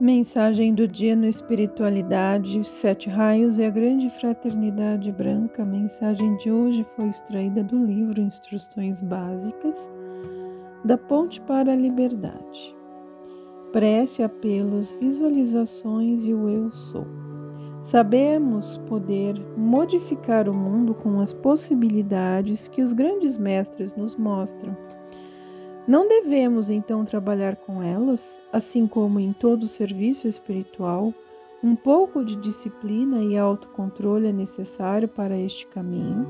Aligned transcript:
Mensagem 0.00 0.74
do 0.74 0.88
dia 0.88 1.14
no 1.14 1.26
Espiritualidade, 1.26 2.66
Sete 2.66 3.10
Raios 3.10 3.58
e 3.58 3.64
a 3.64 3.68
Grande 3.68 4.08
Fraternidade 4.08 5.12
Branca. 5.12 5.62
A 5.62 5.66
mensagem 5.66 6.38
de 6.38 6.50
hoje 6.50 6.86
foi 6.96 7.08
extraída 7.08 7.62
do 7.62 7.84
livro 7.84 8.18
Instruções 8.18 8.98
Básicas 9.02 9.76
da 10.82 10.96
Ponte 10.96 11.38
para 11.42 11.74
a 11.74 11.76
Liberdade. 11.76 12.74
Prece, 13.72 14.22
apelos, 14.22 14.90
visualizações 14.92 16.24
e 16.24 16.32
o 16.32 16.48
Eu 16.48 16.72
Sou. 16.72 17.06
Sabemos 17.82 18.78
poder 18.88 19.38
modificar 19.54 20.48
o 20.48 20.54
mundo 20.54 20.94
com 20.94 21.20
as 21.20 21.34
possibilidades 21.34 22.68
que 22.68 22.80
os 22.80 22.94
grandes 22.94 23.36
mestres 23.36 23.94
nos 23.94 24.16
mostram 24.16 24.74
não 25.90 26.06
devemos 26.06 26.70
então 26.70 27.04
trabalhar 27.04 27.56
com 27.56 27.82
elas, 27.82 28.38
assim 28.52 28.86
como 28.86 29.18
em 29.18 29.32
todo 29.32 29.66
serviço 29.66 30.28
espiritual, 30.28 31.12
um 31.64 31.74
pouco 31.74 32.24
de 32.24 32.36
disciplina 32.36 33.20
e 33.24 33.36
autocontrole 33.36 34.28
é 34.28 34.32
necessário 34.32 35.08
para 35.08 35.36
este 35.36 35.66
caminho, 35.66 36.28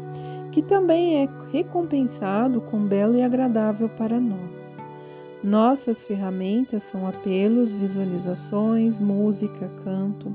que 0.50 0.62
também 0.62 1.22
é 1.22 1.28
recompensado 1.52 2.62
com 2.62 2.86
belo 2.86 3.18
e 3.18 3.22
agradável 3.22 3.90
para 3.90 4.18
nós. 4.18 4.74
Nossas 5.44 6.02
ferramentas 6.04 6.84
são 6.84 7.06
apelos, 7.06 7.70
visualizações, 7.70 8.98
música, 8.98 9.70
canto. 9.84 10.34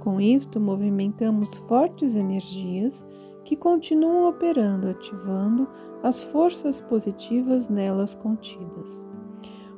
Com 0.00 0.18
isto, 0.18 0.58
movimentamos 0.58 1.58
fortes 1.68 2.14
energias 2.14 3.04
que 3.46 3.54
continuam 3.54 4.28
operando, 4.28 4.88
ativando 4.88 5.68
as 6.02 6.22
forças 6.24 6.80
positivas 6.80 7.68
nelas 7.68 8.12
contidas. 8.16 9.04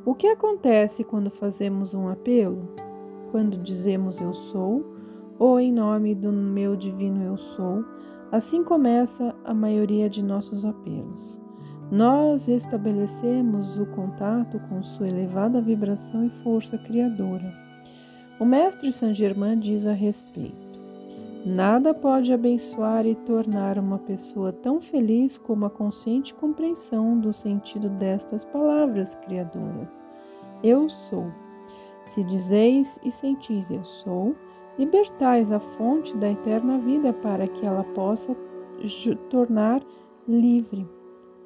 O 0.06 0.14
que 0.14 0.26
acontece 0.26 1.04
quando 1.04 1.30
fazemos 1.30 1.94
um 1.94 2.08
apelo? 2.08 2.66
Quando 3.30 3.58
dizemos 3.58 4.18
eu 4.18 4.32
sou, 4.32 4.96
ou 5.38 5.60
em 5.60 5.70
nome 5.70 6.14
do 6.14 6.32
meu 6.32 6.74
divino 6.74 7.22
eu 7.22 7.36
sou, 7.36 7.84
assim 8.32 8.64
começa 8.64 9.34
a 9.44 9.52
maioria 9.52 10.08
de 10.08 10.22
nossos 10.22 10.64
apelos. 10.64 11.38
Nós 11.90 12.48
estabelecemos 12.48 13.78
o 13.78 13.84
contato 13.86 14.58
com 14.70 14.82
sua 14.82 15.08
elevada 15.08 15.60
vibração 15.60 16.24
e 16.24 16.30
força 16.42 16.78
criadora. 16.78 17.54
O 18.40 18.46
mestre 18.46 18.90
Saint 18.92 19.14
Germain 19.14 19.58
diz 19.58 19.84
a 19.84 19.92
respeito: 19.92 20.67
Nada 21.46 21.94
pode 21.94 22.32
abençoar 22.32 23.06
e 23.06 23.14
tornar 23.14 23.78
uma 23.78 23.98
pessoa 23.98 24.52
tão 24.52 24.80
feliz 24.80 25.38
como 25.38 25.66
a 25.66 25.70
consciente 25.70 26.34
compreensão 26.34 27.18
do 27.18 27.32
sentido 27.32 27.88
destas 27.88 28.44
palavras 28.44 29.14
criadoras. 29.14 30.02
Eu 30.62 30.88
sou. 30.88 31.32
Se 32.04 32.24
dizeis 32.24 32.98
e 33.04 33.10
sentis 33.10 33.70
eu 33.70 33.84
sou, 33.84 34.34
libertais 34.78 35.52
a 35.52 35.60
fonte 35.60 36.16
da 36.16 36.30
eterna 36.30 36.78
vida 36.78 37.12
para 37.12 37.46
que 37.46 37.64
ela 37.64 37.84
possa 37.84 38.36
tornar 39.30 39.80
livre. 40.26 40.88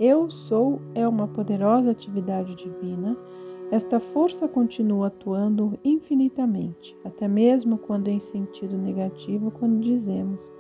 Eu 0.01 0.31
sou 0.31 0.81
é 0.95 1.07
uma 1.07 1.29
poderosa 1.29 1.91
atividade 1.91 2.55
divina 2.55 3.17
esta 3.73 3.99
força 3.99 4.47
continua 4.47 5.07
atuando 5.07 5.79
infinitamente, 5.83 6.95
até 7.03 7.27
mesmo 7.27 7.79
quando 7.79 8.09
em 8.09 8.21
sentido 8.21 8.77
negativo, 8.77 9.51
quando 9.51 9.81
dizemos 9.81 10.53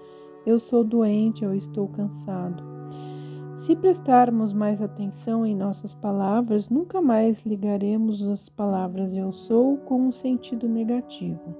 eu 0.47 0.59
sou 0.59 0.83
doente, 0.83 1.45
eu 1.45 1.55
estou 1.55 1.87
cansado. 1.89 2.65
Se 3.55 3.77
prestarmos 3.77 4.55
mais 4.55 4.81
atenção 4.81 5.45
em 5.45 5.55
nossas 5.55 5.93
palavras, 5.93 6.71
nunca 6.71 7.03
mais 7.03 7.39
ligaremos 7.41 8.27
as 8.27 8.49
palavras 8.49 9.15
eu 9.15 9.31
sou 9.31 9.77
com 9.77 10.09
um 10.09 10.11
sentido 10.11 10.67
negativo. 10.67 11.55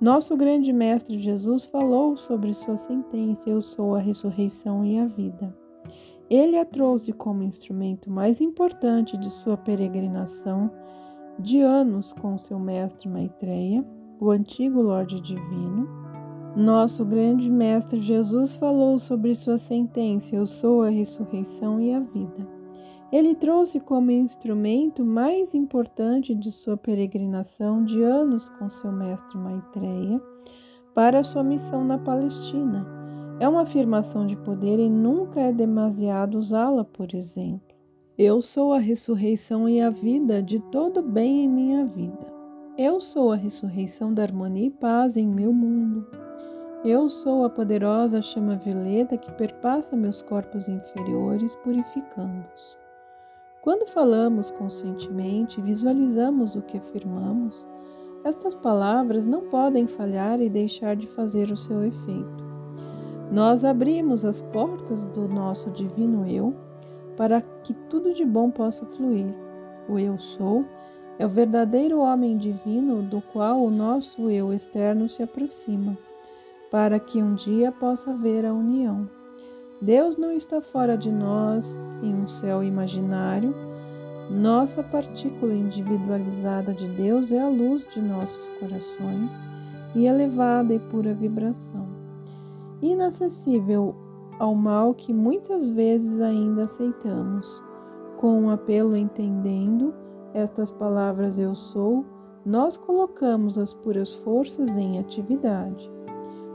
Nosso 0.00 0.36
grande 0.36 0.72
mestre 0.72 1.18
Jesus 1.18 1.66
falou 1.66 2.16
sobre 2.16 2.52
sua 2.52 2.76
sentença: 2.76 3.48
Eu 3.48 3.62
sou 3.62 3.94
a 3.94 4.00
ressurreição 4.00 4.84
e 4.84 4.98
a 4.98 5.06
vida. 5.06 5.56
Ele 6.30 6.58
a 6.58 6.64
trouxe 6.64 7.10
como 7.12 7.42
instrumento 7.42 8.10
mais 8.10 8.40
importante 8.40 9.16
de 9.16 9.30
sua 9.30 9.56
peregrinação 9.56 10.70
de 11.38 11.60
anos 11.60 12.12
com 12.12 12.36
seu 12.36 12.58
mestre 12.58 13.08
Maitreya, 13.08 13.82
o 14.20 14.30
antigo 14.30 14.82
Lorde 14.82 15.20
Divino. 15.22 15.88
Nosso 16.54 17.02
grande 17.04 17.50
mestre 17.50 17.98
Jesus 18.00 18.56
falou 18.56 18.98
sobre 18.98 19.34
sua 19.34 19.56
sentença: 19.56 20.36
Eu 20.36 20.44
sou 20.44 20.82
a 20.82 20.90
ressurreição 20.90 21.80
e 21.80 21.94
a 21.94 22.00
vida. 22.00 22.46
Ele 23.10 23.34
trouxe 23.34 23.80
como 23.80 24.10
instrumento 24.10 25.02
mais 25.02 25.54
importante 25.54 26.34
de 26.34 26.52
sua 26.52 26.76
peregrinação 26.76 27.82
de 27.82 28.02
anos 28.02 28.50
com 28.50 28.68
seu 28.68 28.92
mestre 28.92 29.38
Maitreya 29.38 30.20
para 30.94 31.24
sua 31.24 31.42
missão 31.42 31.84
na 31.84 31.96
Palestina 31.96 32.97
é 33.40 33.48
uma 33.48 33.62
afirmação 33.62 34.26
de 34.26 34.36
poder 34.36 34.78
e 34.78 34.90
nunca 34.90 35.40
é 35.40 35.52
demasiado 35.52 36.36
usá-la, 36.38 36.84
por 36.84 37.14
exemplo. 37.14 37.76
Eu 38.16 38.42
sou 38.42 38.72
a 38.72 38.78
ressurreição 38.78 39.68
e 39.68 39.80
a 39.80 39.90
vida 39.90 40.42
de 40.42 40.58
todo 40.58 41.00
bem 41.00 41.44
em 41.44 41.48
minha 41.48 41.86
vida. 41.86 42.26
Eu 42.76 43.00
sou 43.00 43.30
a 43.30 43.36
ressurreição 43.36 44.12
da 44.12 44.22
harmonia 44.24 44.66
e 44.66 44.70
paz 44.70 45.16
em 45.16 45.26
meu 45.28 45.52
mundo. 45.52 46.04
Eu 46.84 47.08
sou 47.08 47.44
a 47.44 47.50
poderosa 47.50 48.22
chama 48.22 48.56
violeta 48.56 49.16
que 49.16 49.30
perpassa 49.32 49.96
meus 49.96 50.20
corpos 50.20 50.68
inferiores, 50.68 51.54
purificando-os. 51.56 52.78
Quando 53.62 53.86
falamos 53.86 54.50
conscientemente 54.52 55.60
e 55.60 55.62
visualizamos 55.62 56.56
o 56.56 56.62
que 56.62 56.78
afirmamos, 56.78 57.68
estas 58.24 58.54
palavras 58.54 59.24
não 59.26 59.42
podem 59.42 59.86
falhar 59.86 60.40
e 60.40 60.48
deixar 60.48 60.96
de 60.96 61.06
fazer 61.06 61.50
o 61.50 61.56
seu 61.56 61.84
efeito. 61.84 62.47
Nós 63.30 63.62
abrimos 63.62 64.24
as 64.24 64.40
portas 64.40 65.04
do 65.04 65.28
nosso 65.28 65.70
divino 65.70 66.26
eu 66.26 66.54
para 67.14 67.42
que 67.42 67.74
tudo 67.90 68.14
de 68.14 68.24
bom 68.24 68.50
possa 68.50 68.86
fluir. 68.86 69.26
O 69.86 69.98
eu 69.98 70.18
sou 70.18 70.64
é 71.18 71.26
o 71.26 71.28
verdadeiro 71.28 71.98
homem 72.00 72.38
divino 72.38 73.02
do 73.02 73.20
qual 73.20 73.62
o 73.62 73.70
nosso 73.70 74.30
eu 74.30 74.52
externo 74.52 75.08
se 75.08 75.22
aproxima, 75.22 75.98
para 76.70 76.98
que 76.98 77.22
um 77.22 77.34
dia 77.34 77.70
possa 77.70 78.12
haver 78.12 78.46
a 78.46 78.54
união. 78.54 79.08
Deus 79.82 80.16
não 80.16 80.32
está 80.32 80.60
fora 80.60 80.96
de 80.96 81.10
nós 81.10 81.76
em 82.02 82.14
um 82.14 82.26
céu 82.26 82.62
imaginário. 82.62 83.54
Nossa 84.30 84.82
partícula 84.82 85.52
individualizada 85.52 86.72
de 86.72 86.88
Deus 86.88 87.30
é 87.30 87.40
a 87.40 87.48
luz 87.48 87.86
de 87.86 88.00
nossos 88.00 88.48
corações 88.60 89.42
e 89.94 90.06
elevada 90.06 90.72
e 90.72 90.78
pura 90.78 91.12
vibração 91.14 91.87
inacessível 92.82 93.94
ao 94.38 94.54
mal 94.54 94.94
que 94.94 95.12
muitas 95.12 95.70
vezes 95.70 96.20
ainda 96.20 96.64
aceitamos. 96.64 97.62
Com 98.18 98.42
um 98.42 98.50
apelo 98.50 98.96
entendendo 98.96 99.94
estas 100.34 100.70
palavras 100.70 101.38
eu 101.38 101.54
sou, 101.54 102.04
nós 102.44 102.76
colocamos 102.76 103.58
as 103.58 103.72
puras 103.72 104.14
forças 104.14 104.76
em 104.76 104.98
atividade. 104.98 105.90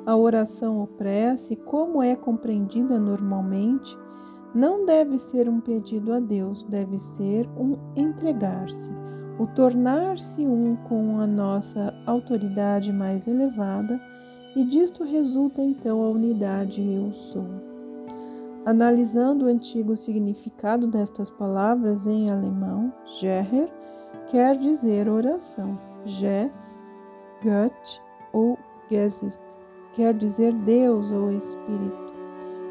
A 0.06 0.16
oração 0.16 0.80
ou 0.80 0.88
prece, 0.88 1.56
como 1.56 2.02
é 2.02 2.16
compreendida 2.16 3.00
normalmente, 3.00 3.98
não 4.54 4.86
deve 4.86 5.18
ser 5.18 5.50
um 5.50 5.60
pedido 5.60 6.14
a 6.14 6.20
Deus, 6.20 6.64
deve 6.64 6.98
ser 6.98 7.50
um 7.58 7.78
entregar-se, 7.96 8.92
o 9.40 9.48
tornar-se 9.48 10.46
um 10.46 10.76
com 10.88 11.20
a 11.20 11.26
nossa 11.26 11.94
autoridade 12.06 12.92
mais 12.92 13.28
elevada 13.28 14.00
e 14.56 14.64
disto 14.64 15.04
resulta 15.04 15.62
então 15.62 16.04
a 16.04 16.10
unidade 16.10 16.82
eu 16.82 17.12
sou. 17.14 17.46
Analisando 18.66 19.46
o 19.46 19.50
antigo 19.50 19.96
significado 19.98 20.88
destas 20.88 21.30
palavras 21.30 22.08
em 22.08 22.30
alemão, 22.30 22.94
Geher 23.20 23.70
quer 24.30 24.58
dizer 24.58 25.10
oração. 25.10 25.78
Je, 26.06 26.50
Gott 27.44 28.02
ou 28.32 28.58
Geist 28.90 29.40
quer 29.94 30.14
dizer 30.14 30.54
Deus 30.54 31.12
ou 31.12 31.32
Espírito. 31.32 32.14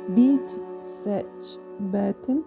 Bit, 0.08 0.60
Set, 0.80 1.60
Beten 1.78 2.42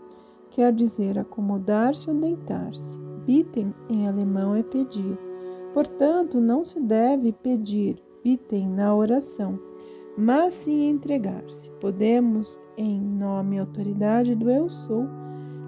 quer 0.50 0.74
dizer 0.74 1.19
acomodar-se 1.19 2.09
ou 2.09 2.15
deitar-se. 2.15 2.98
Bitten 3.25 3.74
em 3.89 4.07
alemão 4.07 4.56
é 4.56 4.63
pedir. 4.63 5.18
Portanto, 5.74 6.39
não 6.39 6.63
se 6.63 6.80
deve 6.80 7.31
pedir, 7.31 8.01
palpitem 8.25 8.68
na 8.68 8.95
oração, 8.95 9.60
mas 10.18 10.56
sim 10.56 10.89
entregar-se. 10.89 11.69
Podemos, 11.80 12.60
em 12.75 13.00
nome 13.00 13.57
e 13.57 13.60
autoridade 13.60 14.33
do 14.33 14.50
Eu 14.50 14.68
Sou, 14.68 15.06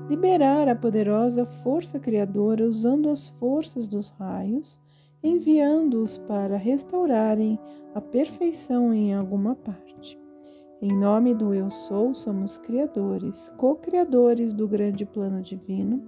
liberar 0.10 0.68
a 0.68 0.76
poderosa 0.76 1.46
força 1.46 2.00
criadora 2.00 2.66
usando 2.66 3.10
as 3.10 3.28
forças 3.28 3.88
dos 3.88 4.10
raios, 4.10 4.80
enviando-os 5.24 6.18
para 6.18 6.58
restaurarem 6.58 7.60
a 7.94 8.02
perfeição 8.02 8.92
em 8.92 9.14
alguma 9.14 9.54
parte. 9.56 10.20
Em 10.82 10.98
nome 10.98 11.36
do 11.36 11.54
Eu 11.54 11.70
Sou, 11.70 12.16
somos 12.16 12.58
criadores, 12.58 13.52
co-criadores 13.58 14.52
do 14.52 14.68
grande 14.68 15.06
plano 15.06 15.44
divino 15.44 16.02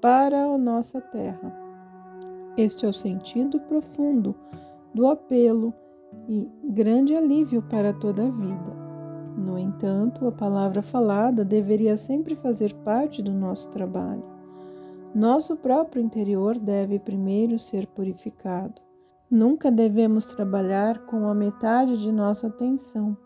para 0.00 0.44
a 0.44 0.58
nossa 0.58 1.00
terra 1.00 1.54
Este 2.56 2.84
é 2.84 2.88
o 2.88 2.92
sentido 2.92 3.58
profundo 3.60 4.34
do 4.94 5.06
apelo 5.06 5.74
e 6.28 6.48
grande 6.64 7.14
alívio 7.14 7.60
para 7.62 7.92
toda 7.92 8.22
a 8.22 8.30
vida. 8.30 8.74
No 9.36 9.58
entanto, 9.58 10.26
a 10.26 10.32
palavra 10.32 10.80
falada 10.80 11.44
deveria 11.44 11.96
sempre 11.96 12.36
fazer 12.36 12.72
parte 12.76 13.20
do 13.20 13.32
nosso 13.32 13.68
trabalho. 13.70 14.24
Nosso 15.14 15.56
próprio 15.56 16.02
interior 16.02 16.58
deve 16.58 16.98
primeiro 16.98 17.58
ser 17.58 17.86
purificado. 17.88 18.80
Nunca 19.30 19.70
devemos 19.70 20.26
trabalhar 20.26 21.06
com 21.06 21.28
a 21.28 21.34
metade 21.34 22.00
de 22.00 22.12
nossa 22.12 22.46
atenção. 22.46 23.16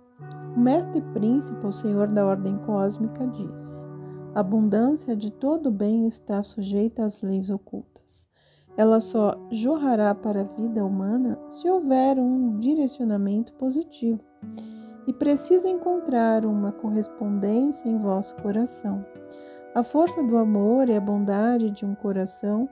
O 0.56 0.60
mestre 0.60 1.00
príncipe, 1.12 1.66
o 1.66 1.72
Senhor 1.72 2.08
da 2.08 2.26
ordem 2.26 2.56
cósmica, 2.58 3.26
diz: 3.26 3.88
a 4.34 4.40
abundância 4.40 5.16
de 5.16 5.30
todo 5.30 5.70
bem 5.70 6.06
está 6.06 6.42
sujeita 6.42 7.04
às 7.04 7.22
leis 7.22 7.50
ocultas. 7.50 7.97
Ela 8.78 9.00
só 9.00 9.34
jorrará 9.50 10.14
para 10.14 10.42
a 10.42 10.44
vida 10.44 10.84
humana 10.84 11.36
se 11.50 11.68
houver 11.68 12.16
um 12.16 12.60
direcionamento 12.60 13.52
positivo 13.54 14.20
e 15.04 15.12
precisa 15.12 15.68
encontrar 15.68 16.46
uma 16.46 16.70
correspondência 16.70 17.88
em 17.88 17.98
vosso 17.98 18.36
coração. 18.36 19.04
A 19.74 19.82
força 19.82 20.22
do 20.22 20.38
amor 20.38 20.88
e 20.88 20.94
a 20.94 21.00
bondade 21.00 21.72
de 21.72 21.84
um 21.84 21.92
coração 21.96 22.68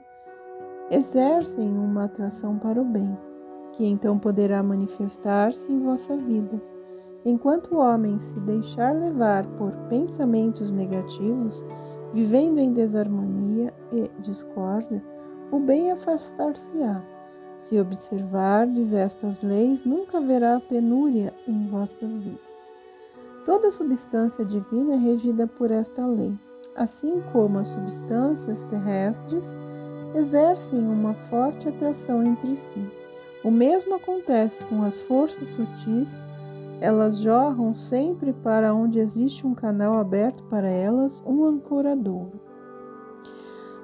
exercem 0.89 1.77
uma 1.77 2.05
atração 2.05 2.57
para 2.57 2.81
o 2.81 2.85
bem, 2.85 3.17
que 3.73 3.85
então 3.85 4.17
poderá 4.17 4.63
manifestar-se 4.63 5.69
em 5.69 5.79
vossa 5.79 6.15
vida. 6.15 6.61
Enquanto 7.25 7.75
o 7.75 7.79
homem 7.79 8.17
se 8.17 8.39
deixar 8.39 8.95
levar 8.95 9.45
por 9.57 9.75
pensamentos 9.89 10.71
negativos, 10.71 11.65
vivendo 12.13 12.59
em 12.59 12.71
desarmonia 12.71 13.73
e 13.91 14.09
discórdia, 14.21 15.03
o 15.51 15.59
bem 15.59 15.91
afastar-se-á 15.91 17.01
se 17.61 17.79
observardes 17.79 18.93
estas 18.93 19.41
leis, 19.41 19.83
nunca 19.83 20.19
haverá 20.19 20.57
penúria 20.59 21.33
em 21.45 21.67
vossas 21.67 22.15
vidas. 22.15 22.77
Toda 23.45 23.71
substância 23.71 24.45
divina 24.45 24.93
é 24.93 24.97
regida 24.97 25.47
por 25.47 25.69
esta 25.69 26.05
lei, 26.05 26.33
assim 26.75 27.21
como 27.33 27.59
as 27.59 27.67
substâncias 27.67 28.63
terrestres 28.63 29.53
exercem 30.15 30.79
uma 30.79 31.13
forte 31.13 31.67
atração 31.67 32.23
entre 32.23 32.55
si. 32.55 32.89
O 33.43 33.51
mesmo 33.51 33.95
acontece 33.95 34.63
com 34.65 34.83
as 34.83 35.01
forças 35.01 35.47
sutis, 35.47 36.21
elas 36.79 37.19
jorram 37.19 37.73
sempre 37.73 38.31
para 38.31 38.73
onde 38.73 38.99
existe 38.99 39.45
um 39.45 39.53
canal 39.53 39.97
aberto 39.97 40.43
para 40.43 40.67
elas, 40.67 41.21
um 41.25 41.43
ancoradouro. 41.43 42.46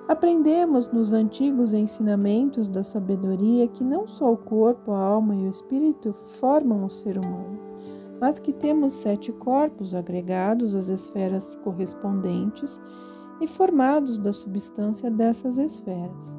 Aprendemos 0.05 0.91
nos 0.91 1.13
antigos 1.13 1.71
ensinamentos 1.71 2.67
da 2.67 2.83
sabedoria 2.83 3.69
que 3.69 3.85
não 3.85 4.05
só 4.05 4.33
o 4.33 4.37
corpo, 4.37 4.91
a 4.91 4.99
alma 4.99 5.33
e 5.33 5.47
o 5.47 5.49
espírito 5.49 6.11
formam 6.11 6.83
o 6.83 6.89
ser 6.89 7.17
humano, 7.17 7.57
mas 8.19 8.37
que 8.37 8.51
temos 8.51 8.91
sete 8.91 9.31
corpos 9.31 9.95
agregados 9.95 10.75
às 10.75 10.89
esferas 10.89 11.55
correspondentes 11.63 12.81
e 13.39 13.47
formados 13.47 14.17
da 14.17 14.33
substância 14.33 15.09
dessas 15.09 15.57
esferas. 15.57 16.37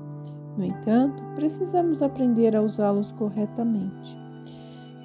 No 0.58 0.64
entanto, 0.64 1.22
precisamos 1.34 2.02
aprender 2.02 2.55
a 2.55 2.60
usá-los 2.60 3.12
corretamente. 3.12 4.19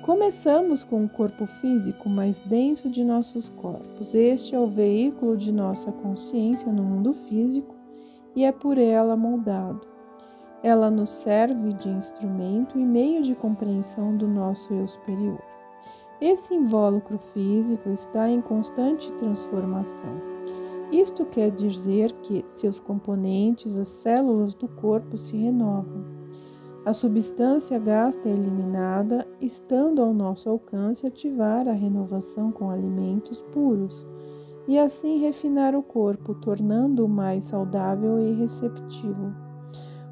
Começamos 0.02 0.84
com 0.84 1.06
o 1.06 1.10
corpo 1.10 1.46
físico 1.46 2.10
mais 2.10 2.42
denso 2.42 2.90
de 2.90 3.06
nossos 3.06 3.48
corpos. 3.50 4.14
Este 4.14 4.54
é 4.54 4.60
o 4.60 4.68
veículo 4.68 5.38
de 5.38 5.52
nossa 5.52 5.94
consciência 5.94 6.72
no 6.72 6.84
mundo 6.84 7.14
físico 7.14 7.79
e 8.40 8.46
é 8.46 8.54
por 8.54 8.78
ela 8.78 9.18
moldado. 9.18 9.82
Ela 10.64 10.90
nos 10.90 11.10
serve 11.10 11.74
de 11.74 11.90
instrumento 11.90 12.80
e 12.80 12.86
meio 12.86 13.22
de 13.22 13.36
compreensão 13.36 14.16
do 14.16 14.30
nosso 14.30 14.74
eu 14.74 14.88
superior. 14.88 15.42
Esse 16.22 16.54
invólucro 16.54 17.20
físico 17.20 17.90
está 17.90 18.30
em 18.30 18.40
constante 18.40 19.12
transformação. 19.14 20.22
Isto 20.90 21.26
quer 21.26 21.52
dizer 21.52 22.14
que 22.22 22.46
seus 22.48 22.80
componentes, 22.80 23.78
as 23.78 23.90
células 23.90 24.54
do 24.54 24.70
corpo, 24.70 25.18
se 25.18 25.36
renovam. 25.36 26.06
A 26.86 26.94
substância 26.94 27.78
gasta 27.78 28.30
é 28.30 28.32
eliminada, 28.32 29.28
estando 29.42 30.02
ao 30.02 30.14
nosso 30.14 30.50
alcance 30.50 31.06
ativar 31.06 31.68
a 31.68 31.74
renovação 31.74 32.54
com 32.54 32.70
alimentos 32.70 33.42
puros 33.52 34.08
e 34.70 34.78
assim 34.78 35.18
refinar 35.18 35.76
o 35.76 35.82
corpo, 35.82 36.36
tornando-o 36.36 37.10
mais 37.10 37.46
saudável 37.46 38.20
e 38.20 38.34
receptivo. 38.34 39.34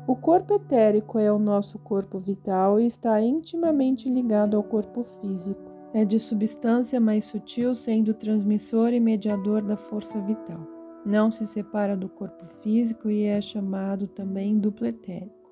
O 0.08 0.16
corpo 0.16 0.56
etérico 0.56 1.20
é 1.20 1.32
o 1.32 1.38
nosso 1.38 1.78
corpo 1.78 2.18
vital 2.18 2.80
e 2.80 2.88
está 2.88 3.22
intimamente 3.22 4.10
ligado 4.10 4.58
ao 4.58 4.64
corpo 4.64 5.04
físico. 5.04 5.62
É 5.94 6.04
de 6.04 6.20
substância 6.20 7.00
mais 7.00 7.26
sutil, 7.26 7.76
sendo 7.76 8.16
transmissor 8.16 8.94
e 8.94 9.00
mediador 9.00 9.62
da 9.62 9.78
força 9.78 10.20
vital. 10.22 10.66
Não 11.06 11.30
se 11.30 11.46
separa 11.46 11.96
do 11.96 12.10
corpo 12.10 12.48
físico 12.64 13.12
e 13.12 13.26
é 13.26 13.40
chamado 13.40 14.08
também 14.08 14.58
duplo 14.58 14.88
etérico. 14.88 15.52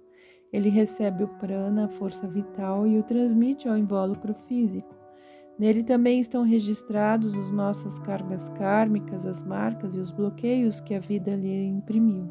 Ele 0.51 0.69
recebe 0.69 1.23
o 1.23 1.27
prana, 1.27 1.85
a 1.85 1.89
força 1.89 2.25
vital, 2.25 2.87
e 2.87 2.97
o 2.97 3.03
transmite 3.03 3.69
ao 3.69 3.77
invólucro 3.77 4.33
físico 4.33 4.94
Nele 5.57 5.83
também 5.83 6.19
estão 6.19 6.43
registrados 6.43 7.33
as 7.33 7.49
nossas 7.49 7.97
cargas 7.99 8.49
kármicas, 8.49 9.25
as 9.25 9.41
marcas 9.41 9.95
e 9.95 9.99
os 9.99 10.11
bloqueios 10.11 10.81
que 10.81 10.93
a 10.93 10.99
vida 10.99 11.33
lhe 11.33 11.65
imprimiu. 11.65 12.27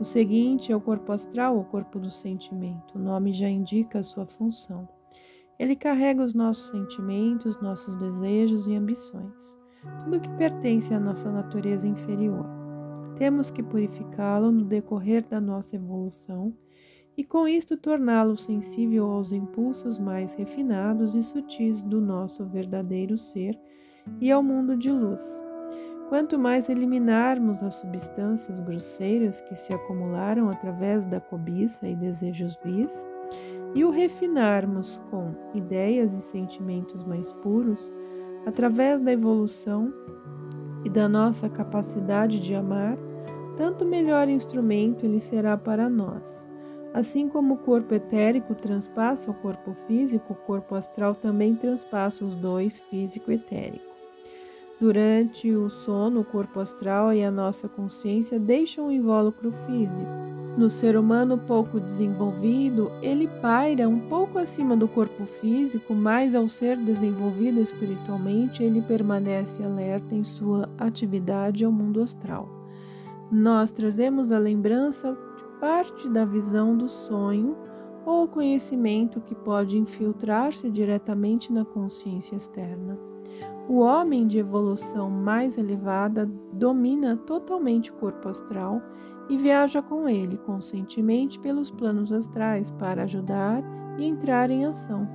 O 0.00 0.04
seguinte 0.04 0.72
é 0.72 0.76
o 0.76 0.80
corpo 0.80 1.12
astral, 1.12 1.58
o 1.58 1.64
corpo 1.64 1.98
do 1.98 2.10
sentimento. 2.10 2.96
O 2.96 2.98
nome 2.98 3.32
já 3.32 3.48
indica 3.48 3.98
a 3.98 4.02
sua 4.02 4.26
função. 4.26 4.88
Ele 5.58 5.76
carrega 5.76 6.24
os 6.24 6.32
nossos 6.32 6.70
sentimentos, 6.70 7.60
nossos 7.60 7.96
desejos 7.96 8.66
e 8.66 8.74
ambições, 8.74 9.56
tudo 10.02 10.20
que 10.20 10.30
pertence 10.30 10.92
à 10.94 10.98
nossa 10.98 11.30
natureza 11.30 11.86
inferior. 11.86 12.46
Temos 13.16 13.50
que 13.50 13.62
purificá-lo 13.62 14.50
no 14.50 14.64
decorrer 14.64 15.24
da 15.28 15.40
nossa 15.40 15.76
evolução 15.76 16.52
e 17.16 17.22
com 17.22 17.46
isto 17.46 17.76
torná-lo 17.76 18.36
sensível 18.36 19.10
aos 19.10 19.32
impulsos 19.32 19.98
mais 19.98 20.34
refinados 20.34 21.14
e 21.14 21.22
sutis 21.22 21.82
do 21.82 22.00
nosso 22.00 22.44
verdadeiro 22.44 23.18
ser 23.18 23.58
e 24.20 24.30
ao 24.30 24.42
mundo 24.42 24.76
de 24.76 24.90
luz. 24.90 25.22
Quanto 26.08 26.38
mais 26.38 26.68
eliminarmos 26.68 27.62
as 27.62 27.76
substâncias 27.76 28.60
grosseiras 28.60 29.40
que 29.42 29.54
se 29.54 29.74
acumularam 29.74 30.50
através 30.50 31.06
da 31.06 31.20
cobiça 31.20 31.86
e 31.86 31.94
desejos 31.94 32.58
vis, 32.64 33.06
e 33.74 33.84
o 33.84 33.90
refinarmos 33.90 35.00
com 35.10 35.34
ideias 35.54 36.12
e 36.12 36.20
sentimentos 36.20 37.04
mais 37.04 37.32
puros, 37.32 37.90
através 38.44 39.00
da 39.00 39.12
evolução 39.12 39.92
e 40.84 40.90
da 40.90 41.08
nossa 41.08 41.48
capacidade 41.48 42.40
de 42.40 42.54
amar, 42.54 42.98
tanto 43.56 43.86
melhor 43.86 44.28
instrumento 44.28 45.06
ele 45.06 45.20
será 45.20 45.56
para 45.56 45.88
nós 45.88 46.44
Assim 46.94 47.26
como 47.26 47.54
o 47.54 47.58
corpo 47.58 47.94
etérico 47.94 48.54
transpassa 48.54 49.30
o 49.30 49.34
corpo 49.34 49.72
físico, 49.86 50.34
o 50.34 50.36
corpo 50.36 50.74
astral 50.74 51.14
também 51.14 51.54
transpassa 51.54 52.24
os 52.24 52.36
dois, 52.36 52.80
físico 52.90 53.32
e 53.32 53.36
etérico. 53.36 53.92
Durante 54.78 55.50
o 55.50 55.70
sono, 55.70 56.20
o 56.20 56.24
corpo 56.24 56.60
astral 56.60 57.12
e 57.14 57.24
a 57.24 57.30
nossa 57.30 57.68
consciência 57.68 58.38
deixam 58.38 58.88
o 58.88 58.92
invólucro 58.92 59.52
físico. 59.64 60.10
No 60.58 60.68
ser 60.68 60.98
humano 60.98 61.38
pouco 61.38 61.80
desenvolvido, 61.80 62.92
ele 63.00 63.26
paira 63.40 63.88
um 63.88 64.00
pouco 64.00 64.38
acima 64.38 64.76
do 64.76 64.86
corpo 64.86 65.24
físico, 65.24 65.94
mas 65.94 66.34
ao 66.34 66.46
ser 66.46 66.76
desenvolvido 66.76 67.58
espiritualmente, 67.58 68.62
ele 68.62 68.82
permanece 68.82 69.62
alerta 69.62 70.14
em 70.14 70.24
sua 70.24 70.68
atividade 70.76 71.64
ao 71.64 71.72
mundo 71.72 72.02
astral. 72.02 72.46
Nós 73.30 73.70
trazemos 73.70 74.30
a 74.30 74.38
lembrança 74.38 75.16
parte 75.62 76.08
da 76.08 76.24
visão 76.24 76.76
do 76.76 76.88
sonho 76.88 77.56
ou 78.04 78.26
conhecimento 78.26 79.20
que 79.20 79.32
pode 79.32 79.78
infiltrar-se 79.78 80.68
diretamente 80.68 81.52
na 81.52 81.64
consciência 81.64 82.34
externa. 82.34 82.98
O 83.68 83.78
homem 83.78 84.26
de 84.26 84.40
evolução 84.40 85.08
mais 85.08 85.56
elevada 85.56 86.28
domina 86.52 87.16
totalmente 87.16 87.92
o 87.92 87.94
corpo 87.94 88.28
astral 88.28 88.82
e 89.30 89.36
viaja 89.36 89.80
com 89.80 90.08
ele 90.08 90.36
conscientemente 90.36 91.38
pelos 91.38 91.70
planos 91.70 92.12
astrais 92.12 92.68
para 92.72 93.04
ajudar 93.04 93.62
e 93.98 94.04
entrar 94.04 94.50
em 94.50 94.64
ação. 94.64 95.08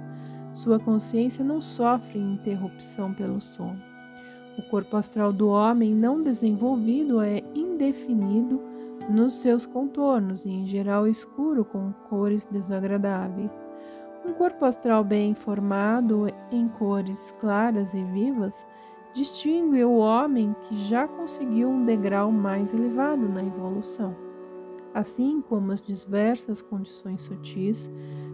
Sua 0.53 0.79
consciência 0.79 1.43
não 1.43 1.59
sofre 1.59 2.19
interrupção 2.19 3.13
pelo 3.13 3.41
sono. 3.41 3.81
O 4.57 4.61
corpo 4.69 4.95
astral 4.95 5.33
do 5.33 5.49
homem 5.49 5.93
não 5.93 6.23
desenvolvido 6.23 7.19
é 7.19 7.43
indefinido 7.53 8.66
nos 9.09 9.41
seus 9.41 9.65
contornos 9.65 10.45
e 10.45 10.49
em 10.49 10.65
geral 10.65 11.07
escuro 11.07 11.63
com 11.63 11.93
cores 12.09 12.45
desagradáveis. 12.45 13.51
Um 14.25 14.33
corpo 14.33 14.65
astral 14.65 15.03
bem 15.03 15.33
formado 15.33 16.27
em 16.51 16.67
cores 16.67 17.33
claras 17.39 17.93
e 17.93 18.03
vivas 18.03 18.53
distingue 19.13 19.83
o 19.83 19.97
homem 19.97 20.55
que 20.63 20.77
já 20.77 21.07
conseguiu 21.07 21.69
um 21.69 21.85
degrau 21.85 22.31
mais 22.31 22.73
elevado 22.73 23.27
na 23.27 23.43
evolução. 23.43 24.15
assim 24.93 25.41
como 25.41 25.71
as 25.71 25.81
diversas 25.81 26.61
condições 26.61 27.21
sutis, 27.21 27.89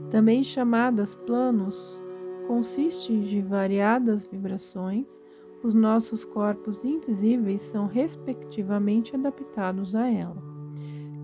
também 0.09 0.43
chamadas 0.43 1.13
planos, 1.13 2.01
consiste 2.47 3.19
de 3.19 3.41
variadas 3.41 4.25
vibrações, 4.25 5.19
os 5.61 5.73
nossos 5.73 6.23
corpos 6.23 6.83
invisíveis 6.85 7.61
são 7.61 7.85
respectivamente 7.85 9.15
adaptados 9.15 9.95
a 9.95 10.09
ela. 10.09 10.52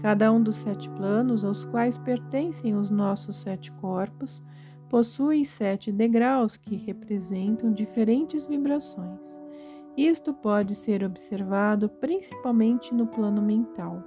Cada 0.01 0.31
um 0.31 0.41
dos 0.41 0.55
sete 0.55 0.89
planos 0.91 1.43
aos 1.43 1.65
quais 1.65 1.97
pertencem 1.97 2.75
os 2.75 2.89
nossos 2.89 3.35
sete 3.35 3.69
corpos 3.73 4.41
possui 4.89 5.43
sete 5.43 5.91
degraus 5.91 6.55
que 6.55 6.75
representam 6.75 7.73
diferentes 7.73 8.45
vibrações. 8.45 9.39
Isto 9.97 10.33
pode 10.33 10.73
ser 10.75 11.03
observado 11.03 11.89
principalmente 11.89 12.93
no 12.93 13.05
plano 13.05 13.41
mental, 13.41 14.01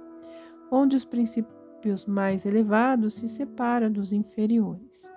onde 0.71 0.95
os 0.97 1.05
princípios 1.05 2.05
mais 2.07 2.43
elevados 2.43 3.13
se 3.13 3.29
separam 3.29 3.91
dos 3.91 4.11
inferiores. 4.11 5.11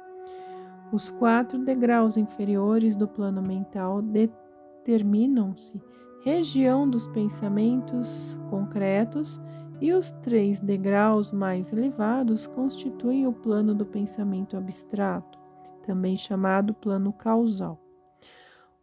Os 0.92 1.11
quatro 1.11 1.59
degraus 1.59 2.18
inferiores 2.18 2.95
do 2.95 3.09
plano 3.09 3.40
mental 3.40 4.02
determinam-se 4.02 5.80
região 6.23 6.88
dos 6.88 7.09
pensamentos 7.09 8.38
concretos 8.50 9.40
e 9.80 9.92
os 9.92 10.11
três 10.23 10.61
degraus 10.61 11.33
mais 11.33 11.73
elevados 11.73 12.47
constituem 12.47 13.26
o 13.26 13.33
plano 13.33 13.75
do 13.75 13.85
pensamento 13.85 14.56
abstrato, 14.56 15.38
também 15.85 16.16
chamado 16.16 16.75
plano 16.75 17.12
causal. 17.12 17.80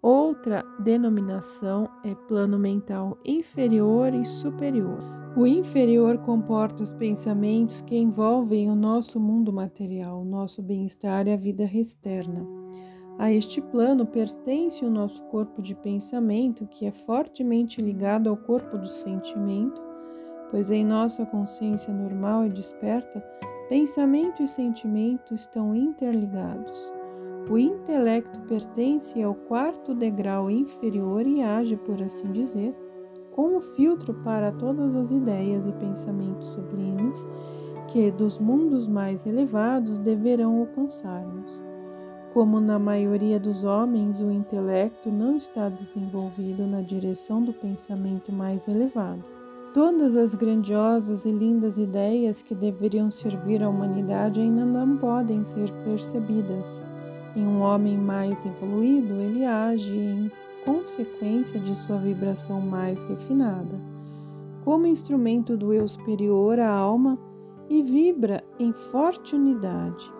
Outra 0.02 0.64
denominação 0.80 1.90
é 2.04 2.14
plano 2.14 2.60
mental 2.60 3.18
inferior 3.24 4.14
e 4.14 4.26
superior. 4.26 5.00
O 5.36 5.48
inferior 5.48 6.18
comporta 6.20 6.84
os 6.84 6.94
pensamentos 6.94 7.82
que 7.82 7.96
envolvem 7.96 8.70
o 8.70 8.76
nosso 8.76 9.20
mundo 9.20 9.52
material, 9.52 10.22
o 10.22 10.26
nosso 10.26 10.62
bem-estar 10.62 11.28
e 11.28 11.32
a 11.32 11.38
vida 11.38 11.64
externa. 11.64 12.46
A 13.18 13.32
este 13.32 13.62
plano 13.62 14.06
pertence 14.06 14.84
o 14.84 14.90
nosso 14.90 15.24
corpo 15.24 15.62
de 15.62 15.74
pensamento, 15.74 16.68
que 16.68 16.86
é 16.86 16.92
fortemente 16.92 17.82
ligado 17.82 18.30
ao 18.30 18.36
corpo 18.36 18.78
do 18.78 18.88
sentimento, 18.88 19.82
pois 20.54 20.70
em 20.70 20.86
nossa 20.86 21.26
consciência 21.26 21.92
normal 21.92 22.46
e 22.46 22.50
desperta, 22.50 23.20
pensamento 23.70 24.44
e 24.44 24.48
sentimento 24.48 25.34
estão 25.34 25.76
interligados. 25.76 26.94
O 27.50 27.58
intelecto 27.58 28.40
pertence 28.42 29.24
ao 29.24 29.34
quarto 29.34 29.96
degrau 29.96 30.52
inferior 30.52 31.26
e 31.26 31.42
age, 31.42 31.76
por 31.76 32.00
assim 32.04 32.32
dizer, 32.32 32.72
como 33.32 33.60
filtro 33.62 34.14
para 34.24 34.52
todas 34.52 34.96
as 34.96 35.10
ideias 35.10 35.66
e 35.66 35.72
pensamentos 35.72 36.50
sublimes 36.50 37.18
que 37.88 38.12
dos 38.12 38.38
mundos 38.38 38.88
mais 38.88 39.26
elevados 39.26 39.98
deverão 39.98 40.60
alcançar-nos. 40.60 41.64
Como 42.32 42.60
na 42.60 42.78
maioria 42.78 43.40
dos 43.40 43.64
homens, 43.64 44.22
o 44.22 44.30
intelecto 44.30 45.12
não 45.12 45.36
está 45.36 45.68
desenvolvido 45.68 46.68
na 46.68 46.82
direção 46.82 47.42
do 47.42 47.54
pensamento 47.54 48.32
mais 48.32 48.68
elevado. 48.68 49.33
Todas 49.74 50.16
as 50.16 50.36
grandiosas 50.36 51.26
e 51.26 51.32
lindas 51.32 51.80
ideias 51.80 52.44
que 52.44 52.54
deveriam 52.54 53.10
servir 53.10 53.64
à 53.64 53.70
humanidade 53.70 54.40
ainda 54.40 54.64
não 54.64 54.98
podem 54.98 55.44
ser 55.44 55.72
percebidas 55.84 56.66
em 57.36 57.44
um 57.44 57.62
homem 57.62 57.98
mais 57.98 58.46
evoluído, 58.46 59.16
ele 59.16 59.44
age 59.44 59.98
em 59.98 60.32
consequência 60.64 61.60
de 61.60 61.74
sua 61.74 61.98
vibração 61.98 62.62
mais 62.62 63.04
refinada, 63.06 63.82
como 64.64 64.86
instrumento 64.86 65.58
do 65.58 65.74
eu 65.74 65.88
superior 65.88 66.60
à 66.60 66.70
alma 66.70 67.18
e 67.68 67.82
vibra 67.82 68.44
em 68.60 68.72
forte 68.72 69.36
unidade. 69.36 70.14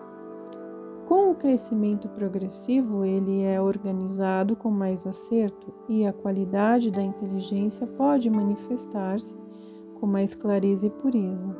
Com 1.06 1.30
o 1.30 1.34
crescimento 1.36 2.08
progressivo, 2.08 3.04
ele 3.04 3.42
é 3.42 3.60
organizado 3.60 4.56
com 4.56 4.70
mais 4.70 5.06
acerto 5.06 5.72
e 5.88 6.04
a 6.04 6.12
qualidade 6.12 6.90
da 6.90 7.02
inteligência 7.02 7.86
pode 7.86 8.28
manifestar-se 8.28 9.43
com 10.04 10.06
mais 10.06 10.34
clareza 10.34 10.86
e 10.86 10.90
pureza. 10.90 11.56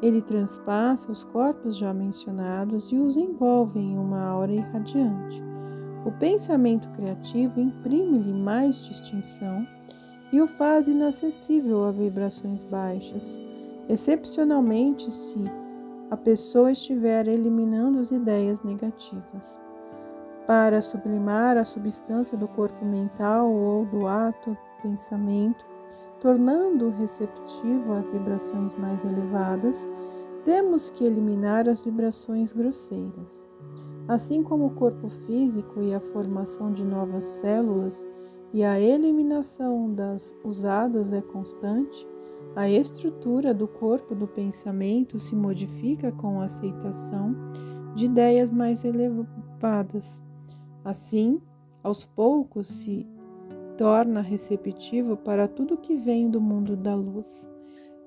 Ele 0.00 0.22
transpassa 0.22 1.10
os 1.10 1.24
corpos 1.24 1.76
já 1.76 1.92
mencionados 1.92 2.92
e 2.92 2.96
os 2.96 3.16
envolve 3.16 3.80
em 3.80 3.98
uma 3.98 4.22
aura 4.22 4.52
irradiante. 4.52 5.42
O 6.06 6.12
pensamento 6.12 6.88
criativo 6.90 7.60
imprime-lhe 7.60 8.32
mais 8.32 8.76
distinção 8.76 9.66
e 10.32 10.40
o 10.40 10.46
faz 10.46 10.86
inacessível 10.86 11.84
a 11.84 11.90
vibrações 11.90 12.62
baixas, 12.62 13.36
excepcionalmente 13.88 15.10
se 15.10 15.40
a 16.08 16.16
pessoa 16.16 16.70
estiver 16.70 17.26
eliminando 17.26 17.98
as 17.98 18.12
ideias 18.12 18.62
negativas. 18.62 19.58
Para 20.46 20.80
sublimar 20.80 21.56
a 21.56 21.64
substância 21.64 22.38
do 22.38 22.46
corpo 22.46 22.84
mental 22.84 23.50
ou 23.50 23.84
do 23.86 24.06
ato 24.06 24.56
pensamento, 24.82 25.71
tornando-o 26.22 26.90
receptivo 26.90 27.94
a 27.94 28.00
vibrações 28.00 28.72
mais 28.78 29.04
elevadas, 29.04 29.76
temos 30.44 30.88
que 30.88 31.02
eliminar 31.02 31.68
as 31.68 31.82
vibrações 31.82 32.52
grosseiras. 32.52 33.42
Assim 34.06 34.40
como 34.40 34.66
o 34.66 34.74
corpo 34.74 35.08
físico 35.08 35.82
e 35.82 35.92
a 35.92 35.98
formação 35.98 36.72
de 36.72 36.84
novas 36.84 37.24
células 37.24 38.06
e 38.52 38.62
a 38.62 38.78
eliminação 38.78 39.92
das 39.92 40.32
usadas 40.44 41.12
é 41.12 41.20
constante, 41.20 42.06
a 42.54 42.70
estrutura 42.70 43.52
do 43.52 43.66
corpo 43.66 44.14
do 44.14 44.28
pensamento 44.28 45.18
se 45.18 45.34
modifica 45.34 46.12
com 46.12 46.40
a 46.40 46.44
aceitação 46.44 47.34
de 47.96 48.04
ideias 48.04 48.48
mais 48.48 48.84
elevadas. 48.84 50.20
Assim, 50.84 51.42
aos 51.82 52.04
poucos 52.04 52.68
se 52.68 53.08
torna 53.82 54.20
receptivo 54.20 55.16
para 55.16 55.48
tudo 55.48 55.76
que 55.76 55.96
vem 55.96 56.30
do 56.30 56.40
mundo 56.40 56.76
da 56.76 56.94
luz. 56.94 57.50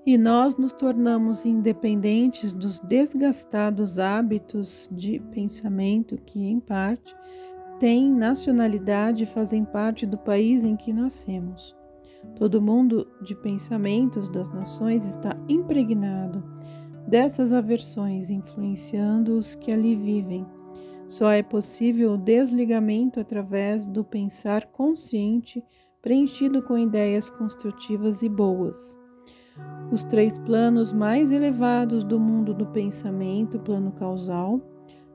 E 0.05 0.17
nós 0.17 0.55
nos 0.55 0.72
tornamos 0.72 1.46
independentes 1.46 2.53
dos 2.53 2.79
desgastados 2.79 4.00
hábitos 4.00 4.88
de 4.89 5.20
pensamento 5.20 6.17
que, 6.25 6.41
em 6.46 6.62
parte, 6.62 7.13
têm 7.77 8.10
nacionalidade 8.10 9.24
e 9.24 9.27
fazem 9.27 9.65
parte 9.65 10.05
do 10.05 10.17
país 10.17 10.63
em 10.63 10.77
que 10.77 10.94
nascemos. 10.94 11.75
Todo 12.38 12.62
mundo 12.62 13.05
de 13.22 13.36
pensamentos 13.36 14.29
das 14.29 14.50
nações 14.53 15.05
está 15.05 15.36
impregnado 15.50 16.41
dessas 17.05 17.51
aversões, 17.51 18.29
influenciando 18.29 19.38
os 19.38 19.55
que 19.55 19.74
ali 19.74 19.94
vivem 19.94 20.48
só 21.07 21.31
é 21.31 21.43
possível 21.43 22.13
o 22.13 22.17
desligamento 22.17 23.19
através 23.19 23.85
do 23.85 24.03
pensar 24.03 24.65
consciente 24.67 25.63
preenchido 26.01 26.62
com 26.62 26.77
ideias 26.77 27.29
construtivas 27.29 28.21
e 28.21 28.29
boas. 28.29 28.97
Os 29.91 30.03
três 30.03 30.38
planos 30.39 30.93
mais 30.93 31.31
elevados 31.31 32.03
do 32.03 32.19
mundo 32.19 32.53
do 32.53 32.67
pensamento, 32.67 33.59
plano 33.59 33.91
causal, 33.91 34.62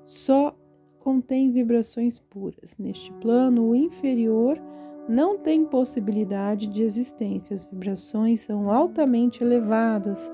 só 0.02 0.56
contém 0.98 1.50
vibrações 1.50 2.18
puras. 2.18 2.76
Neste 2.78 3.12
plano, 3.14 3.68
o 3.68 3.76
inferior 3.76 4.60
não 5.08 5.38
tem 5.38 5.64
possibilidade 5.64 6.66
de 6.66 6.82
existência. 6.82 7.54
As 7.54 7.64
vibrações 7.66 8.40
são 8.40 8.70
altamente 8.70 9.42
elevadas 9.42 10.30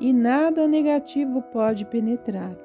e 0.00 0.12
nada 0.12 0.66
negativo 0.66 1.42
pode 1.42 1.84
penetrar. 1.86 2.56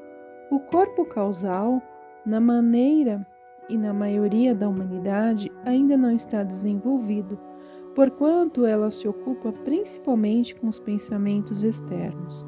O 0.51 0.59
corpo 0.59 1.05
causal 1.05 1.81
na 2.25 2.39
maneira 2.39 3.25
e 3.69 3.77
na 3.77 3.93
maioria 3.93 4.53
da 4.53 4.67
humanidade, 4.67 5.51
ainda 5.65 5.95
não 5.95 6.11
está 6.11 6.43
desenvolvido, 6.43 7.39
porquanto 7.95 8.65
ela 8.65 8.91
se 8.91 9.07
ocupa 9.07 9.51
principalmente 9.51 10.55
com 10.55 10.67
os 10.67 10.79
pensamentos 10.79 11.63
externos. 11.63 12.45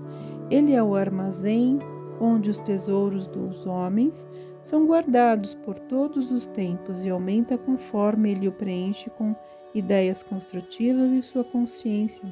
Ele 0.50 0.74
é 0.74 0.84
o 0.84 0.96
armazém 0.96 1.80
onde 2.20 2.50
os 2.50 2.60
tesouros 2.60 3.28
dos 3.28 3.66
homens 3.66 4.28
são 4.62 4.86
guardados 4.86 5.54
por 5.54 5.78
todos 5.78 6.32
os 6.32 6.46
tempos 6.48 7.06
e 7.06 7.10
aumenta 7.10 7.58
conforme 7.58 8.32
ele 8.32 8.48
o 8.48 8.52
preenche 8.52 9.10
com 9.12 9.36
ideias 9.74 10.24
construtivas 10.24 11.12
e 11.12 11.22
sua 11.22 11.44
consciência, 11.44 12.24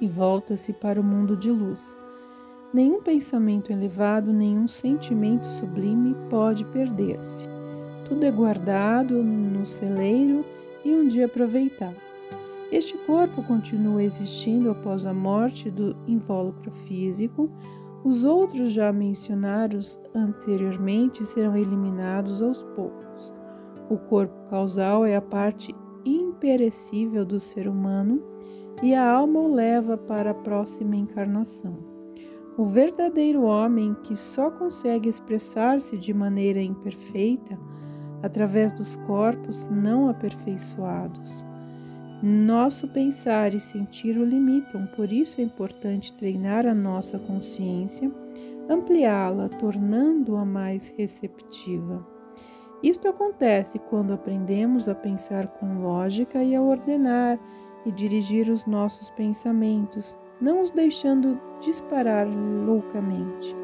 e 0.00 0.06
volta-se 0.06 0.72
para 0.72 1.00
o 1.00 1.04
mundo 1.04 1.36
de 1.36 1.50
luz. 1.50 1.97
Nenhum 2.72 3.00
pensamento 3.00 3.72
elevado, 3.72 4.30
nenhum 4.30 4.68
sentimento 4.68 5.46
sublime 5.46 6.14
pode 6.28 6.66
perder-se. 6.66 7.48
Tudo 8.06 8.26
é 8.26 8.30
guardado 8.30 9.22
no 9.22 9.64
celeiro 9.64 10.44
e 10.84 10.94
um 10.94 11.06
dia 11.08 11.24
aproveitado. 11.24 11.96
Este 12.70 12.98
corpo 12.98 13.42
continua 13.42 14.02
existindo 14.02 14.70
após 14.70 15.06
a 15.06 15.14
morte 15.14 15.70
do 15.70 15.96
invólucro 16.06 16.70
físico. 16.70 17.50
Os 18.04 18.22
outros 18.22 18.70
já 18.70 18.92
mencionados 18.92 19.98
anteriormente 20.14 21.24
serão 21.24 21.56
eliminados 21.56 22.42
aos 22.42 22.62
poucos. 22.62 23.32
O 23.88 23.96
corpo 23.96 24.34
causal 24.50 25.06
é 25.06 25.16
a 25.16 25.22
parte 25.22 25.74
imperecível 26.04 27.24
do 27.24 27.40
ser 27.40 27.66
humano 27.66 28.22
e 28.82 28.94
a 28.94 29.10
alma 29.10 29.40
o 29.40 29.54
leva 29.54 29.96
para 29.96 30.32
a 30.32 30.34
próxima 30.34 30.94
encarnação. 30.94 31.87
O 32.58 32.64
verdadeiro 32.64 33.44
homem 33.44 33.94
que 34.02 34.16
só 34.16 34.50
consegue 34.50 35.08
expressar-se 35.08 35.96
de 35.96 36.12
maneira 36.12 36.60
imperfeita 36.60 37.56
através 38.20 38.72
dos 38.72 38.96
corpos 38.96 39.64
não 39.70 40.08
aperfeiçoados. 40.08 41.46
Nosso 42.20 42.88
pensar 42.88 43.54
e 43.54 43.60
sentir 43.60 44.18
o 44.18 44.24
limitam, 44.24 44.88
por 44.96 45.12
isso 45.12 45.40
é 45.40 45.44
importante 45.44 46.12
treinar 46.14 46.66
a 46.66 46.74
nossa 46.74 47.16
consciência, 47.16 48.10
ampliá-la, 48.68 49.48
tornando-a 49.50 50.44
mais 50.44 50.88
receptiva. 50.88 52.04
Isto 52.82 53.06
acontece 53.06 53.78
quando 53.78 54.12
aprendemos 54.12 54.88
a 54.88 54.96
pensar 54.96 55.46
com 55.46 55.80
lógica 55.80 56.42
e 56.42 56.56
a 56.56 56.60
ordenar 56.60 57.38
e 57.86 57.92
dirigir 57.92 58.50
os 58.50 58.66
nossos 58.66 59.10
pensamentos, 59.10 60.18
não 60.40 60.62
os 60.62 60.70
deixando 60.70 61.40
disparar 61.60 62.26
loucamente. 62.26 63.56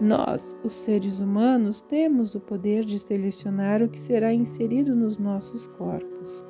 Nós, 0.00 0.56
os 0.64 0.72
seres 0.72 1.20
humanos, 1.20 1.80
temos 1.80 2.34
o 2.34 2.40
poder 2.40 2.84
de 2.84 2.98
selecionar 2.98 3.82
o 3.82 3.88
que 3.88 4.00
será 4.00 4.32
inserido 4.32 4.96
nos 4.96 5.16
nossos 5.16 5.66
corpos. 5.66 6.44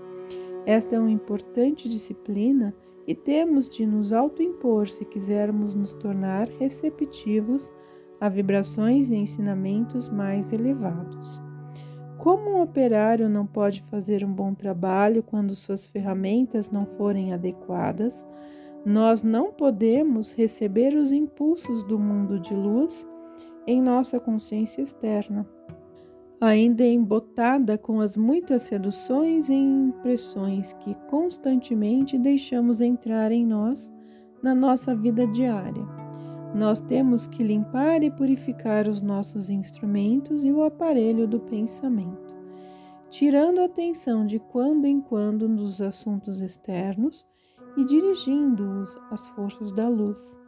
Esta 0.64 0.96
é 0.96 0.98
uma 0.98 1.10
importante 1.10 1.88
disciplina 1.88 2.74
e 3.06 3.14
temos 3.14 3.68
de 3.68 3.84
nos 3.84 4.12
autoimpor 4.12 4.88
se 4.88 5.04
quisermos 5.04 5.74
nos 5.74 5.92
tornar 5.92 6.48
receptivos 6.48 7.72
a 8.20 8.28
vibrações 8.28 9.10
e 9.10 9.16
ensinamentos 9.16 10.08
mais 10.08 10.52
elevados. 10.52 11.42
Como 12.16 12.50
um 12.50 12.62
operário 12.62 13.28
não 13.28 13.44
pode 13.44 13.82
fazer 13.82 14.24
um 14.24 14.32
bom 14.32 14.54
trabalho 14.54 15.24
quando 15.24 15.56
suas 15.56 15.88
ferramentas 15.88 16.70
não 16.70 16.86
forem 16.86 17.32
adequadas, 17.32 18.24
nós 18.84 19.22
não 19.22 19.52
podemos 19.52 20.32
receber 20.32 20.94
os 20.94 21.12
impulsos 21.12 21.82
do 21.84 21.98
mundo 21.98 22.38
de 22.38 22.54
luz 22.54 23.06
em 23.66 23.80
nossa 23.80 24.18
consciência 24.18 24.82
externa 24.82 25.46
ainda 26.42 26.84
embotada 26.84 27.78
com 27.78 28.00
as 28.00 28.16
muitas 28.16 28.62
seduções 28.62 29.48
e 29.48 29.54
impressões 29.54 30.72
que 30.72 30.92
constantemente 31.08 32.18
deixamos 32.18 32.80
entrar 32.80 33.30
em 33.30 33.46
nós 33.46 33.92
na 34.42 34.52
nossa 34.52 34.92
vida 34.92 35.24
diária. 35.28 35.86
Nós 36.52 36.80
temos 36.80 37.28
que 37.28 37.44
limpar 37.44 38.02
e 38.02 38.10
purificar 38.10 38.88
os 38.88 39.00
nossos 39.00 39.50
instrumentos 39.50 40.44
e 40.44 40.50
o 40.50 40.64
aparelho 40.64 41.28
do 41.28 41.38
pensamento, 41.38 42.34
tirando 43.08 43.60
a 43.60 43.66
atenção 43.66 44.26
de 44.26 44.40
quando 44.40 44.84
em 44.84 45.00
quando 45.00 45.48
nos 45.48 45.80
assuntos 45.80 46.40
externos 46.40 47.24
e 47.76 47.84
dirigindo-os 47.84 48.98
às 49.10 49.28
forças 49.28 49.72
da 49.72 49.88
luz, 49.88 50.38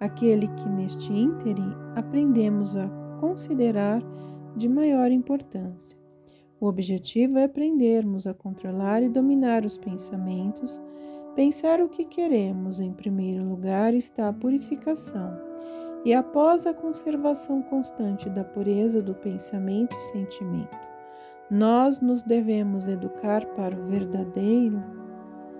aquele 0.00 0.48
que 0.48 0.68
neste 0.68 1.12
ínterim 1.12 1.72
aprendemos 1.94 2.76
a 2.76 2.88
considerar 3.20 4.02
de 4.56 4.68
maior 4.68 5.10
importância. 5.10 5.98
O 6.60 6.66
objetivo 6.66 7.38
é 7.38 7.44
aprendermos 7.44 8.26
a 8.26 8.34
controlar 8.34 9.02
e 9.02 9.08
dominar 9.08 9.64
os 9.64 9.76
pensamentos. 9.76 10.82
Pensar 11.34 11.80
o 11.80 11.88
que 11.88 12.04
queremos, 12.04 12.78
em 12.78 12.92
primeiro 12.92 13.42
lugar, 13.42 13.94
está 13.94 14.28
a 14.28 14.32
purificação, 14.32 15.36
e 16.04 16.12
após 16.12 16.66
a 16.66 16.74
conservação 16.74 17.62
constante 17.62 18.28
da 18.28 18.44
pureza 18.44 19.00
do 19.00 19.14
pensamento 19.14 19.96
e 19.96 20.00
sentimento, 20.02 20.76
nós 21.50 22.00
nos 22.00 22.22
devemos 22.22 22.86
educar 22.86 23.46
para 23.54 23.74
o 23.74 23.86
verdadeiro 23.86 24.82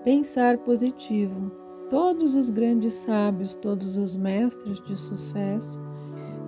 pensar 0.03 0.57
positivo. 0.59 1.51
Todos 1.89 2.35
os 2.35 2.49
grandes 2.49 2.93
sábios, 2.93 3.53
todos 3.53 3.97
os 3.97 4.17
mestres 4.17 4.81
de 4.81 4.95
sucesso, 4.95 5.79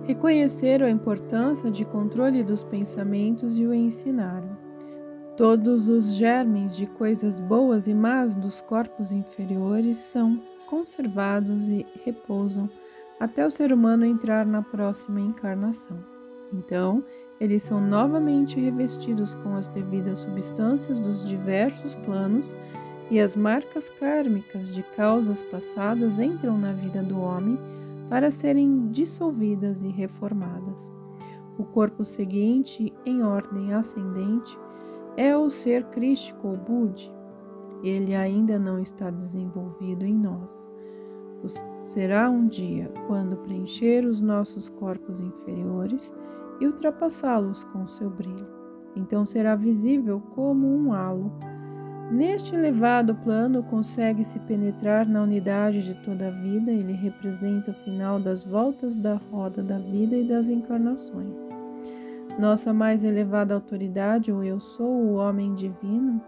reconheceram 0.04 0.86
a 0.86 0.90
importância 0.90 1.70
de 1.70 1.84
controle 1.84 2.42
dos 2.42 2.62
pensamentos 2.62 3.58
e 3.58 3.66
o 3.66 3.72
ensinaram. 3.74 4.56
Todos 5.36 5.88
os 5.88 6.14
germes 6.14 6.76
de 6.76 6.86
coisas 6.86 7.38
boas 7.38 7.86
e 7.86 7.94
más 7.94 8.36
dos 8.36 8.60
corpos 8.62 9.12
inferiores 9.12 9.98
são 9.98 10.40
conservados 10.66 11.68
e 11.68 11.86
repousam 12.04 12.68
até 13.20 13.46
o 13.46 13.50
ser 13.50 13.72
humano 13.72 14.04
entrar 14.04 14.46
na 14.46 14.62
próxima 14.62 15.20
encarnação. 15.20 15.98
Então, 16.52 17.04
eles 17.40 17.62
são 17.62 17.80
novamente 17.80 18.58
revestidos 18.58 19.34
com 19.34 19.54
as 19.56 19.68
devidas 19.68 20.20
substâncias 20.20 21.00
dos 21.00 21.26
diversos 21.26 21.94
planos 21.96 22.56
e 23.10 23.20
as 23.20 23.36
marcas 23.36 23.88
kármicas 23.88 24.74
de 24.74 24.82
causas 24.82 25.42
passadas 25.42 26.18
entram 26.18 26.58
na 26.58 26.72
vida 26.72 27.02
do 27.02 27.18
homem 27.20 27.58
para 28.08 28.30
serem 28.30 28.88
dissolvidas 28.88 29.82
e 29.82 29.88
reformadas. 29.88 30.92
O 31.58 31.64
corpo 31.64 32.04
seguinte, 32.04 32.92
em 33.04 33.22
ordem 33.22 33.72
ascendente, 33.72 34.58
é 35.16 35.36
o 35.36 35.48
ser 35.48 35.84
crístico 35.84 36.48
ou 36.48 36.56
Budi. 36.56 37.12
Ele 37.82 38.14
ainda 38.14 38.58
não 38.58 38.78
está 38.78 39.10
desenvolvido 39.10 40.04
em 40.04 40.14
nós. 40.14 40.66
Será 41.82 42.28
um 42.28 42.48
dia 42.48 42.92
quando 43.06 43.36
preencher 43.36 44.04
os 44.04 44.20
nossos 44.20 44.68
corpos 44.68 45.20
inferiores 45.20 46.12
e 46.60 46.66
ultrapassá-los 46.66 47.62
com 47.64 47.86
seu 47.86 48.10
brilho. 48.10 48.48
Então 48.96 49.24
será 49.24 49.54
visível 49.54 50.20
como 50.34 50.66
um 50.66 50.92
halo 50.92 51.32
Neste 52.10 52.54
elevado 52.54 53.16
plano, 53.16 53.64
consegue-se 53.64 54.38
penetrar 54.40 55.08
na 55.08 55.22
unidade 55.22 55.84
de 55.84 55.94
toda 56.04 56.28
a 56.28 56.30
vida, 56.30 56.70
ele 56.70 56.92
representa 56.92 57.72
o 57.72 57.74
final 57.74 58.20
das 58.20 58.44
voltas 58.44 58.94
da 58.94 59.14
roda 59.14 59.60
da 59.60 59.76
vida 59.76 60.16
e 60.16 60.22
das 60.22 60.48
encarnações. 60.48 61.48
Nossa 62.38 62.72
mais 62.72 63.02
elevada 63.02 63.54
autoridade, 63.54 64.30
o 64.30 64.42
Eu 64.42 64.60
Sou, 64.60 64.86
o 64.86 65.14
Homem 65.14 65.52
Divino, 65.54 66.20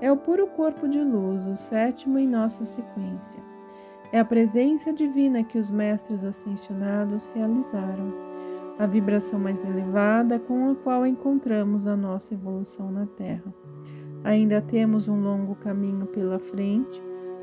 é 0.00 0.12
o 0.12 0.16
puro 0.16 0.46
corpo 0.46 0.86
de 0.86 1.00
luz, 1.00 1.46
o 1.46 1.56
sétimo 1.56 2.18
em 2.18 2.28
nossa 2.28 2.64
sequência. 2.64 3.40
É 4.12 4.20
a 4.20 4.24
presença 4.24 4.92
divina 4.92 5.42
que 5.42 5.58
os 5.58 5.72
mestres 5.72 6.24
ascensionados 6.24 7.28
realizaram, 7.34 8.14
a 8.78 8.86
vibração 8.86 9.40
mais 9.40 9.62
elevada 9.64 10.38
com 10.38 10.70
a 10.70 10.74
qual 10.76 11.04
encontramos 11.04 11.88
a 11.88 11.96
nossa 11.96 12.34
evolução 12.34 12.92
na 12.92 13.06
Terra. 13.06 13.52
Ainda 14.26 14.60
temos 14.60 15.06
um 15.06 15.20
longo 15.20 15.54
caminho 15.54 16.04
pela 16.06 16.40
frente 16.40 17.00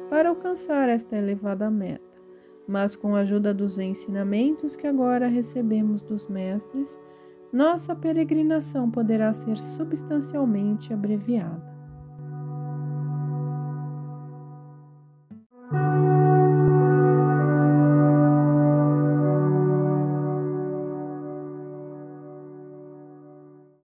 para 0.09 0.27
alcançar 0.27 0.89
esta 0.89 1.15
elevada 1.15 1.71
meta, 1.71 2.03
mas 2.67 2.93
com 2.93 3.15
a 3.15 3.19
ajuda 3.19 3.53
dos 3.53 3.79
ensinamentos 3.79 4.75
que 4.75 4.85
agora 4.85 5.27
recebemos 5.27 6.01
dos 6.01 6.27
mestres, 6.27 6.99
nossa 7.53 7.95
peregrinação 7.95 8.91
poderá 8.91 9.31
ser 9.33 9.55
substancialmente 9.55 10.91
abreviada. 10.93 11.72